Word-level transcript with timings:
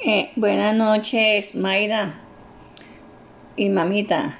Eh, 0.00 0.30
buenas 0.36 0.76
noches, 0.76 1.56
Mayra 1.56 2.14
y 3.56 3.68
mamita. 3.68 4.38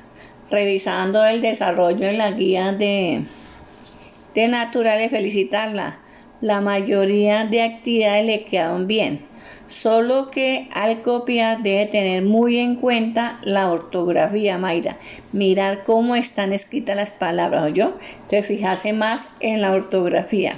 Revisando 0.52 1.24
el 1.24 1.42
desarrollo 1.42 2.06
en 2.06 2.18
la 2.18 2.30
guía 2.30 2.70
de, 2.70 3.24
de 4.36 4.48
naturales, 4.48 5.10
felicitarla. 5.10 5.98
La 6.40 6.60
mayoría 6.60 7.44
de 7.44 7.62
actividades 7.62 8.24
le 8.24 8.44
quedaron 8.44 8.86
bien. 8.86 9.20
Solo 9.68 10.30
que 10.30 10.68
al 10.72 11.02
copiar 11.02 11.60
debe 11.64 11.86
tener 11.86 12.22
muy 12.22 12.58
en 12.58 12.76
cuenta 12.76 13.40
la 13.42 13.72
ortografía, 13.72 14.58
Mayra. 14.58 14.96
Mirar 15.32 15.82
cómo 15.84 16.14
están 16.14 16.52
escritas 16.52 16.94
las 16.94 17.10
palabras, 17.10 17.74
¿yo? 17.74 17.94
Entonces 18.12 18.46
fijarse 18.46 18.92
más 18.92 19.22
en 19.40 19.60
la 19.60 19.72
ortografía. 19.72 20.54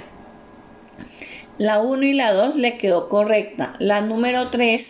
La 1.57 1.79
1 1.79 2.03
y 2.03 2.13
la 2.13 2.33
2 2.33 2.55
le 2.55 2.77
quedó 2.77 3.09
correcta. 3.09 3.73
La 3.79 4.01
número 4.01 4.49
3, 4.49 4.83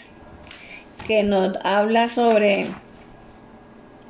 que 1.07 1.23
nos 1.23 1.57
habla 1.63 2.09
sobre 2.09 2.67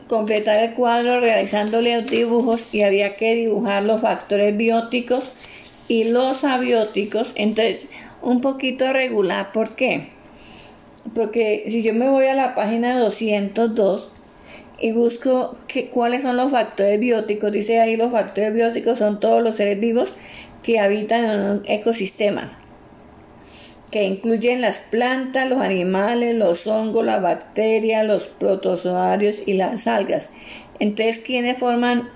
completar 0.08 0.62
el 0.62 0.74
cuadro 0.74 1.22
realizándole 1.22 2.02
los 2.02 2.12
dibujos 2.12 2.62
y 2.74 2.82
había 2.82 3.16
que 3.16 3.34
dibujar 3.34 3.84
los 3.84 4.02
factores 4.02 4.55
bióticos 4.58 5.24
y 5.88 6.04
los 6.05 6.44
abióticos. 6.44 7.32
Entonces, 7.36 7.86
un 8.22 8.41
poquito 8.41 8.91
regular. 8.91 9.52
¿Por 9.54 9.76
qué? 9.76 10.10
Porque 11.16 11.63
si 11.68 11.82
yo 11.82 11.94
me 11.94 12.10
voy 12.10 12.26
a 12.26 12.34
la 12.34 12.55
página 12.55 12.99
202 12.99 14.10
y 14.80 14.91
busco 14.91 15.58
cuáles 15.94 16.24
son 16.24 16.38
los 16.38 16.52
factores 16.52 16.99
bióticos, 16.99 17.52
dice 17.52 17.80
ahí 17.80 17.96
los 17.96 18.12
factores 18.12 18.54
bióticos 18.54 18.99
son 18.99 19.20
todos 19.20 19.41
los 19.41 19.55
seres 19.55 19.80
vivos 19.80 20.13
que 20.64 20.80
habitan 20.80 21.26
en 21.26 21.40
un 21.40 21.62
ecosistema, 21.66 22.52
que 23.92 24.04
incluyen 24.04 24.62
las 24.62 24.80
plantas, 24.80 25.50
los 25.50 25.60
animales, 25.60 26.36
los 26.36 26.66
hongos, 26.68 27.06
las 27.06 27.22
bacterias, 27.22 28.05
los 28.05 28.24
protozoarios 28.24 29.41
y 29.46 29.54
las 29.54 29.88
algas. 29.88 30.26
Entonces, 30.80 31.20
¿quiénes 31.20 31.60
forman 31.60 32.08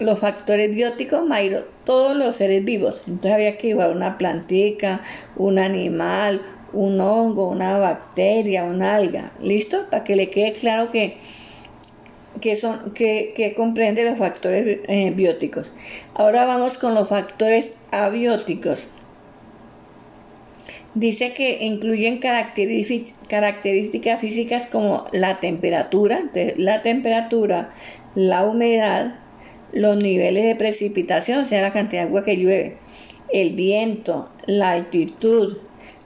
los 0.00 0.18
factores 0.18 0.74
bióticos? 0.74 1.26
Mayro, 1.26 1.64
todos 1.84 2.16
los 2.16 2.36
seres 2.36 2.64
vivos. 2.64 3.02
Entonces 3.06 3.32
había 3.32 3.56
que 3.56 3.68
llevar 3.68 3.90
una 3.90 4.18
plantica, 4.18 5.00
un 5.36 5.58
animal, 5.58 6.42
un 6.72 7.00
hongo, 7.00 7.48
una 7.48 7.78
bacteria, 7.78 8.64
una 8.64 8.94
alga. 8.94 9.32
¿Listo? 9.42 9.86
Para 9.90 10.04
que 10.04 10.16
le 10.16 10.30
quede 10.30 10.52
claro 10.52 10.90
que 10.90 11.16
que, 12.40 12.56
son, 12.56 12.92
que, 12.94 13.54
comprende 13.56 14.04
los 14.04 14.18
factores 14.18 14.80
eh, 14.88 15.12
bióticos. 15.14 15.70
Ahora 16.14 16.44
vamos 16.44 16.78
con 16.78 16.94
los 16.94 17.08
factores 17.08 17.70
abióticos. 17.90 18.86
Dice 20.94 21.32
que 21.32 21.64
incluyen 21.64 22.18
características 22.18 24.20
físicas 24.20 24.66
como 24.66 25.06
la 25.12 25.38
temperatura, 25.38 26.22
la 26.56 26.82
temperatura, 26.82 27.70
la 28.14 28.44
humedad, 28.44 29.14
los 29.72 29.96
niveles 29.96 30.44
de 30.44 30.56
precipitación, 30.56 31.40
o 31.40 31.44
sea, 31.44 31.62
la 31.62 31.72
cantidad 31.72 32.02
de 32.02 32.08
agua 32.08 32.24
que 32.24 32.36
llueve, 32.36 32.76
el 33.32 33.52
viento, 33.52 34.28
la 34.46 34.72
altitud, 34.72 35.58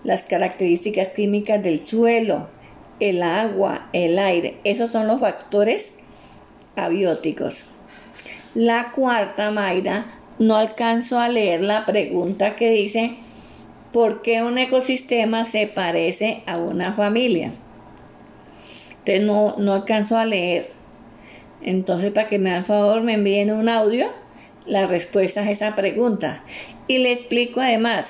las 0.05 0.22
características 0.22 1.08
químicas 1.08 1.62
del 1.62 1.86
suelo, 1.86 2.48
el 3.00 3.22
agua, 3.22 3.89
el 3.92 4.19
aire. 4.19 4.56
Esos 4.64 4.91
son 4.91 5.06
los 5.06 5.20
factores 5.20 5.86
abióticos. 6.77 7.64
La 8.55 8.92
cuarta, 8.92 9.50
Mayra, 9.50 10.06
no 10.38 10.56
alcanzo 10.56 11.19
a 11.19 11.28
leer 11.28 11.62
la 11.62 11.84
pregunta 11.86 12.56
que 12.56 12.70
dice, 12.70 13.16
¿por 13.92 14.22
qué 14.22 14.42
un 14.42 14.58
ecosistema 14.58 15.50
se 15.50 15.66
parece 15.66 16.42
a 16.47 16.58
una 16.58 16.92
familia? 16.92 17.52
Entonces 18.91 19.22
no, 19.22 19.56
no 19.58 19.74
alcanzo 19.74 20.16
a 20.16 20.24
leer. 20.24 20.69
Entonces, 21.62 22.11
para 22.11 22.28
que 22.28 22.39
me 22.39 22.50
hagan 22.50 22.64
favor, 22.64 23.02
me 23.02 23.14
envíen 23.14 23.52
un 23.52 23.68
audio 23.68 24.08
la 24.67 24.86
respuesta 24.86 25.40
a 25.40 25.51
esa 25.51 25.74
pregunta. 25.74 26.42
Y 26.89 26.98
le 26.98 27.12
explico 27.12 27.61
además, 27.61 28.06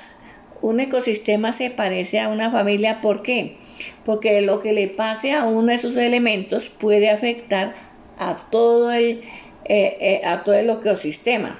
un 0.61 0.79
ecosistema 0.79 1.53
se 1.53 1.69
parece 1.69 2.19
a 2.19 2.29
una 2.29 2.51
familia, 2.51 3.01
¿por 3.01 3.21
qué? 3.21 3.57
Porque 4.05 4.41
lo 4.41 4.61
que 4.61 4.73
le 4.73 4.87
pase 4.87 5.33
a 5.33 5.45
uno 5.45 5.71
de 5.71 5.79
sus 5.79 5.95
elementos 5.97 6.69
puede 6.69 7.09
afectar 7.09 7.73
a 8.19 8.37
todo 8.49 8.91
el, 8.91 9.21
eh, 9.65 9.97
eh, 9.99 10.21
a 10.25 10.43
todo 10.43 10.55
el 10.55 10.69
ecosistema. 10.69 11.59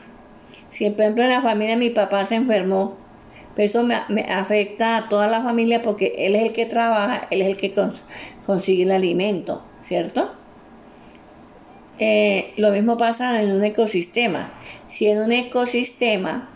Si 0.74 0.90
por 0.90 1.02
ejemplo 1.02 1.24
en 1.24 1.30
la 1.30 1.42
familia 1.42 1.76
mi 1.76 1.90
papá 1.90 2.26
se 2.26 2.36
enfermó, 2.36 2.98
pues 3.56 3.72
eso 3.72 3.84
me, 3.84 3.96
afecta 4.24 4.98
a 4.98 5.10
toda 5.10 5.28
la 5.28 5.42
familia 5.42 5.84
porque 5.84 6.14
él 6.18 6.36
es 6.36 6.44
el 6.44 6.54
que 6.54 6.66
trabaja, 6.66 7.28
él 7.30 7.42
es 7.42 7.48
el 7.50 7.58
que 7.58 7.72
consigue 8.46 8.84
el 8.84 8.92
alimento, 8.92 9.62
¿cierto? 9.86 10.32
Eh, 12.00 12.54
lo 12.58 12.72
mismo 12.72 12.98
pasa 12.98 13.42
en 13.42 13.52
un 13.52 13.64
ecosistema. 13.64 14.52
Si 14.98 15.08
en 15.08 15.20
un 15.20 15.32
ecosistema 15.32 16.50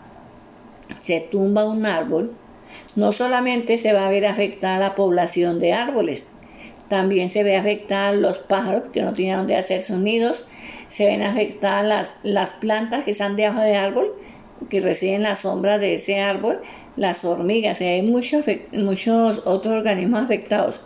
se 1.04 1.20
tumba 1.20 1.64
un 1.64 1.86
árbol, 1.86 2.32
no 2.96 3.12
solamente 3.12 3.78
se 3.78 3.92
va 3.92 4.06
a 4.06 4.10
ver 4.10 4.26
afectada 4.26 4.78
la 4.78 4.94
población 4.94 5.60
de 5.60 5.72
árboles, 5.72 6.24
también 6.88 7.30
se 7.30 7.44
ve 7.44 7.56
afectada 7.56 8.12
los 8.12 8.38
pájaros 8.38 8.84
que 8.92 9.02
no 9.02 9.12
tienen 9.12 9.38
donde 9.38 9.56
hacer 9.56 9.82
sus 9.82 9.98
nidos. 9.98 10.44
Se 10.98 11.06
ven 11.06 11.22
afectadas 11.22 12.08
las, 12.24 12.50
plantas 12.54 13.04
que 13.04 13.12
están 13.12 13.36
debajo 13.36 13.60
del 13.60 13.76
árbol, 13.76 14.10
que 14.68 14.80
reciben 14.80 15.22
la 15.22 15.40
sombra 15.40 15.78
de 15.78 15.94
ese 15.94 16.18
árbol. 16.18 16.58
Las 16.96 17.24
hormigas, 17.24 17.80
hay 17.80 18.02
muchos, 18.02 18.44
muchos 18.72 19.46
otros 19.46 19.74
organismos 19.74 20.24
afectados. 20.24 20.80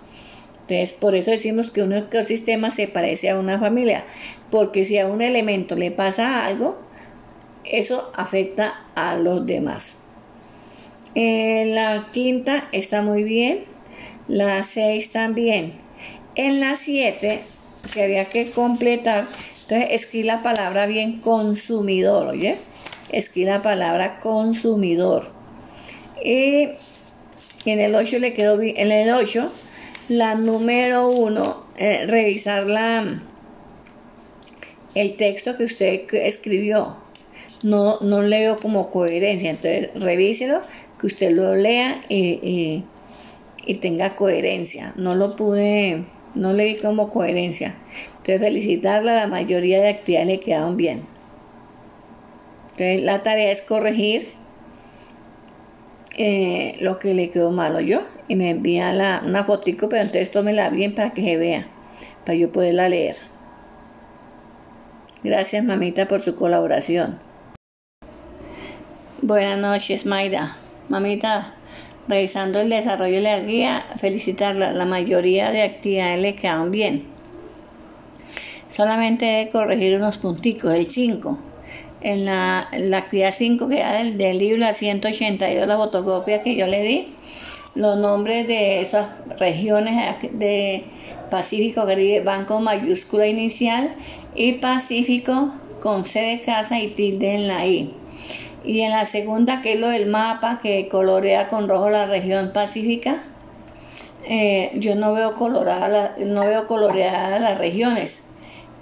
Entonces, 0.68 0.92
por 0.92 1.14
eso 1.14 1.30
decimos 1.30 1.70
que 1.70 1.82
un 1.82 1.94
ecosistema 1.94 2.70
se 2.72 2.88
parece 2.88 3.30
a 3.30 3.38
una 3.38 3.58
familia, 3.58 4.04
porque 4.50 4.84
si 4.84 4.98
a 4.98 5.06
un 5.06 5.22
elemento 5.22 5.76
le 5.76 5.90
pasa 5.90 6.44
algo, 6.44 6.78
eso 7.64 8.12
afecta 8.14 8.74
a 8.94 9.16
los 9.16 9.46
demás. 9.46 9.82
Eh, 11.14 11.72
la 11.74 12.08
quinta 12.12 12.64
está 12.72 13.00
muy 13.00 13.24
bien, 13.24 13.60
la 14.28 14.62
seis 14.62 15.10
también. 15.10 15.72
En 16.34 16.60
la 16.60 16.76
7, 16.76 17.40
que 17.94 18.02
había 18.02 18.26
que 18.26 18.50
completar, 18.50 19.26
entonces 19.72 20.02
escribí 20.02 20.24
la 20.24 20.42
palabra 20.42 20.84
bien 20.84 21.20
consumidor, 21.20 22.26
¿oye? 22.26 22.56
Escribí 23.10 23.46
la 23.46 23.62
palabra 23.62 24.18
consumidor. 24.20 25.26
Y 26.22 26.68
en 27.64 27.80
el 27.80 27.94
8 27.94 28.18
le 28.18 28.34
quedó 28.34 28.58
bien, 28.58 28.76
en 28.76 28.92
el 28.92 29.14
8, 29.14 29.50
la 30.10 30.34
número 30.34 31.08
1, 31.08 31.64
eh, 31.78 32.04
revisar 32.06 32.66
la, 32.66 33.22
el 34.94 35.16
texto 35.16 35.56
que 35.56 35.64
usted 35.64 36.02
escribió. 36.12 36.94
No, 37.62 37.98
no 38.00 38.20
leo 38.20 38.58
como 38.58 38.90
coherencia, 38.90 39.48
entonces 39.48 39.88
revíselo, 40.02 40.60
que 41.00 41.06
usted 41.06 41.30
lo 41.30 41.54
lea 41.54 42.02
y, 42.10 42.84
y 43.64 43.74
tenga 43.76 44.16
coherencia. 44.16 44.92
No 44.96 45.14
lo 45.14 45.34
pude 45.34 46.04
no 46.34 46.52
le 46.52 46.64
di 46.64 46.76
como 46.76 47.10
coherencia. 47.10 47.74
Entonces 48.10 48.40
felicitarla, 48.40 49.14
la 49.14 49.26
mayoría 49.26 49.80
de 49.80 49.88
actividades 49.88 50.28
le 50.28 50.40
quedaron 50.40 50.76
bien. 50.76 51.02
Entonces 52.72 53.02
la 53.02 53.22
tarea 53.22 53.52
es 53.52 53.62
corregir 53.62 54.28
eh, 56.16 56.76
lo 56.80 56.98
que 56.98 57.14
le 57.14 57.30
quedó 57.30 57.50
malo 57.50 57.80
yo 57.80 58.02
y 58.28 58.36
me 58.36 58.50
envía 58.50 58.92
la, 58.92 59.22
una 59.24 59.44
fotico, 59.44 59.88
pero 59.88 60.02
entonces 60.02 60.30
tómela 60.30 60.70
bien 60.70 60.94
para 60.94 61.10
que 61.10 61.22
se 61.22 61.36
vea, 61.36 61.66
para 62.24 62.34
yo 62.34 62.52
poderla 62.52 62.88
leer. 62.88 63.16
Gracias 65.24 65.64
mamita 65.64 66.08
por 66.08 66.20
su 66.20 66.34
colaboración. 66.34 67.18
Buenas 69.22 69.58
noches 69.58 70.04
Mayra. 70.04 70.56
Mamita, 70.88 71.54
Revisando 72.08 72.60
el 72.60 72.68
desarrollo 72.68 73.16
de 73.16 73.20
la 73.20 73.40
guía, 73.40 73.84
felicitarla. 74.00 74.72
La 74.72 74.84
mayoría 74.84 75.50
de 75.50 75.62
actividades 75.62 76.20
le 76.20 76.34
quedan 76.34 76.70
bien. 76.70 77.04
Solamente 78.76 79.26
debe 79.26 79.50
corregir 79.50 79.96
unos 79.96 80.18
punticos, 80.18 80.72
el 80.72 80.86
5. 80.86 81.38
En 82.00 82.24
la, 82.24 82.68
actividad 82.96 83.34
5 83.36 83.68
que 83.68 83.78
da 83.78 83.92
del, 83.92 84.18
del 84.18 84.38
libro, 84.38 84.58
la 84.58 84.74
182, 84.74 85.68
la 85.68 85.76
fotocopia 85.76 86.42
que 86.42 86.56
yo 86.56 86.66
le 86.66 86.82
di, 86.82 87.08
los 87.74 87.98
nombres 87.98 88.48
de 88.48 88.80
esas 88.80 89.08
regiones 89.38 90.16
de 90.32 90.84
Pacífico 91.30 91.86
van 92.24 92.44
con 92.44 92.64
mayúscula 92.64 93.26
inicial 93.26 93.90
y 94.34 94.54
Pacífico 94.54 95.52
con 95.80 96.04
C 96.04 96.20
de 96.20 96.40
casa 96.40 96.80
y 96.80 96.88
tilde 96.88 97.34
en 97.34 97.48
la 97.48 97.66
I 97.66 98.01
y 98.64 98.80
en 98.80 98.90
la 98.90 99.06
segunda 99.06 99.62
que 99.62 99.74
es 99.74 99.80
lo 99.80 99.88
del 99.88 100.06
mapa 100.06 100.60
que 100.62 100.88
colorea 100.88 101.48
con 101.48 101.68
rojo 101.68 101.90
la 101.90 102.06
región 102.06 102.52
pacífica 102.52 103.22
eh, 104.24 104.70
yo 104.74 104.94
no 104.94 105.12
veo 105.14 105.34
colorada 105.34 106.14
no 106.18 106.46
veo 106.46 106.66
coloreadas 106.66 107.40
las 107.40 107.58
regiones. 107.58 108.18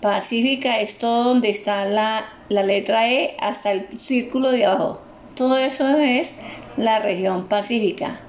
Pacífica 0.03 0.81
es 0.81 0.97
todo 0.99 1.25
donde 1.25 1.51
está 1.51 1.85
la, 1.85 2.25
la 2.49 2.63
letra 2.63 3.11
E 3.11 3.37
hasta 3.39 3.73
el 3.73 3.99
círculo 3.99 4.51
de 4.51 4.65
abajo. 4.65 5.01
Todo 5.37 5.59
eso 5.59 5.89
es 5.97 6.31
la 6.77 7.01
región 7.01 7.49
pacífica. 7.49 8.21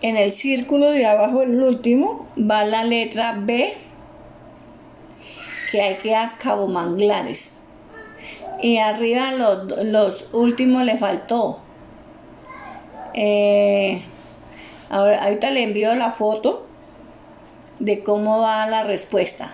En 0.00 0.16
el 0.16 0.32
círculo 0.32 0.90
de 0.90 1.06
abajo, 1.06 1.42
el 1.42 1.62
último, 1.62 2.26
va 2.38 2.64
la 2.64 2.84
letra 2.84 3.34
B, 3.38 3.74
que 5.72 5.82
hay 5.82 5.96
que 5.96 6.14
a 6.14 6.36
Cabo 6.38 6.68
Manglares. 6.68 7.40
Y 8.60 8.78
arriba 8.78 9.32
los, 9.32 10.24
últimos 10.32 10.84
le 10.84 10.96
faltó. 10.98 11.58
Eh, 13.14 14.02
ahora, 14.90 15.24
ahorita 15.24 15.50
le 15.50 15.62
envío 15.62 15.94
la 15.94 16.12
foto 16.12 16.66
de 17.78 18.02
cómo 18.02 18.40
va 18.40 18.66
la 18.66 18.84
respuesta. 18.84 19.52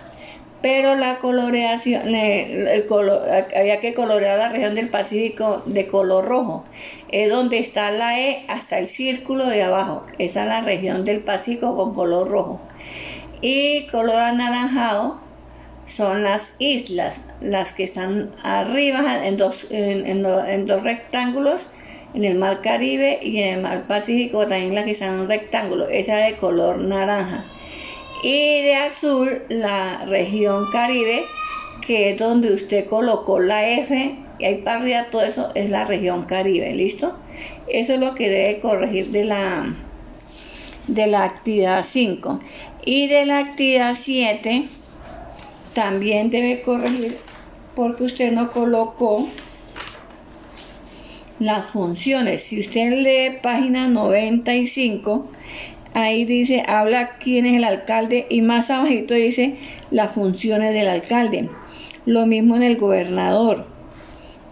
Pero 0.61 0.95
la 0.95 1.19
coloreación, 1.19 2.15
el 2.15 2.85
color, 2.87 3.21
había 3.55 3.79
que 3.79 3.93
colorear 3.93 4.39
la 4.39 4.49
región 4.49 4.73
del 4.73 4.89
Pacífico 4.89 5.61
de 5.67 5.85
color 5.85 6.25
rojo. 6.25 6.65
Es 7.11 7.29
donde 7.29 7.59
está 7.59 7.91
la 7.91 8.19
E 8.19 8.45
hasta 8.47 8.79
el 8.79 8.87
círculo 8.87 9.45
de 9.45 9.61
abajo. 9.61 10.07
Esa 10.17 10.41
es 10.41 10.49
la 10.49 10.61
región 10.61 11.05
del 11.05 11.19
Pacífico 11.19 11.75
con 11.75 11.93
color 11.93 12.29
rojo. 12.29 12.59
Y 13.41 13.85
color 13.87 14.15
anaranjado 14.15 15.24
son 15.95 16.23
las 16.23 16.43
islas, 16.59 17.15
las 17.41 17.71
que 17.71 17.85
están 17.85 18.29
arriba 18.43 19.25
en 19.25 19.37
dos, 19.37 19.65
en, 19.69 20.67
dos 20.67 20.83
rectángulos, 20.83 21.61
en 22.13 22.25
el 22.25 22.37
mar 22.37 22.59
Caribe 22.61 23.19
y 23.21 23.39
en 23.39 23.55
el 23.55 23.61
mar 23.61 23.83
Pacífico 23.87 24.45
también 24.45 24.75
las 24.75 24.85
que 24.85 24.91
están 24.91 25.13
en 25.13 25.19
un 25.21 25.27
rectángulo, 25.27 25.87
esa 25.87 26.17
de 26.17 26.35
color 26.35 26.79
naranja. 26.79 27.45
Y 28.23 28.61
de 28.61 28.75
azul 28.75 29.41
la 29.49 30.05
región 30.05 30.65
Caribe, 30.71 31.23
que 31.85 32.11
es 32.11 32.17
donde 32.17 32.53
usted 32.53 32.85
colocó 32.85 33.39
la 33.39 33.67
F, 33.67 34.15
y 34.37 34.45
ahí 34.45 34.61
para 34.61 34.79
arriba 34.79 35.05
todo 35.11 35.23
eso 35.23 35.51
es 35.55 35.69
la 35.69 35.85
región 35.85 36.25
Caribe, 36.25 36.73
¿listo? 36.73 37.13
Eso 37.67 37.93
es 37.93 37.99
lo 37.99 38.15
que 38.15 38.29
debe 38.29 38.59
corregir 38.59 39.07
de 39.07 39.23
la, 39.23 39.73
de 40.87 41.07
la 41.07 41.23
actividad 41.23 41.85
5. 41.89 42.39
Y 42.85 43.07
de 43.07 43.25
la 43.25 43.39
actividad 43.39 43.95
7 44.01 44.65
también 45.75 46.31
debe 46.31 46.61
corregir 46.61 47.17
porque 47.75 48.05
usted 48.05 48.31
no 48.31 48.49
colocó 48.49 49.27
las 51.37 51.65
funciones. 51.67 52.43
Si 52.43 52.61
usted 52.61 52.93
lee 52.93 53.37
página 53.43 53.89
95, 53.89 55.29
ahí 55.93 56.23
dice, 56.23 56.63
habla 56.65 57.11
quién 57.19 57.45
es 57.45 57.57
el 57.57 57.65
alcalde 57.65 58.25
y 58.29 58.41
más 58.41 58.69
abajito 58.71 59.13
dice 59.13 59.57
las 59.91 60.13
funciones 60.13 60.73
del 60.73 60.87
alcalde. 60.87 61.49
Lo 62.05 62.25
mismo 62.25 62.55
en 62.55 62.63
el 62.63 62.77
gobernador. 62.77 63.65